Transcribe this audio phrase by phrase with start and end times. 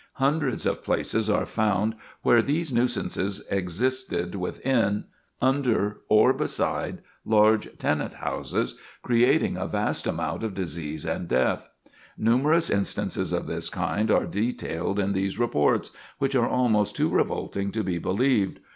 [0.13, 1.93] Hundreds of places were found
[2.23, 5.03] where these nuisances existed within,
[5.43, 11.69] under or beside large tenant houses, creating a vast amount of disease and death.
[12.17, 17.71] Numerous instances of this kind are detailed in these reports, which are almost too revolting
[17.71, 18.59] to be believed.